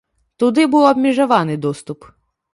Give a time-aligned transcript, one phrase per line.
[0.43, 2.11] Туды быў абмежаваны доступ.